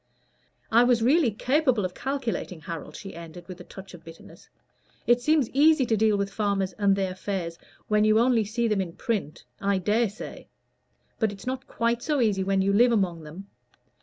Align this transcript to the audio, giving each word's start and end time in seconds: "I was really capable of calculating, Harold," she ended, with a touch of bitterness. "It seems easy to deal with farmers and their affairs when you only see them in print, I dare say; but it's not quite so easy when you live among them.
"I 0.71 0.83
was 0.83 1.03
really 1.03 1.29
capable 1.29 1.85
of 1.85 1.93
calculating, 1.93 2.61
Harold," 2.61 2.95
she 2.95 3.13
ended, 3.13 3.47
with 3.47 3.61
a 3.61 3.63
touch 3.63 3.93
of 3.93 4.03
bitterness. 4.03 4.49
"It 5.05 5.21
seems 5.21 5.47
easy 5.51 5.85
to 5.85 5.95
deal 5.95 6.17
with 6.17 6.33
farmers 6.33 6.73
and 6.79 6.95
their 6.95 7.11
affairs 7.11 7.59
when 7.87 8.03
you 8.03 8.17
only 8.19 8.43
see 8.43 8.67
them 8.67 8.81
in 8.81 8.93
print, 8.93 9.45
I 9.61 9.77
dare 9.77 10.09
say; 10.09 10.47
but 11.19 11.31
it's 11.31 11.45
not 11.45 11.67
quite 11.67 12.01
so 12.01 12.19
easy 12.19 12.43
when 12.43 12.63
you 12.63 12.73
live 12.73 12.91
among 12.91 13.21
them. 13.21 13.45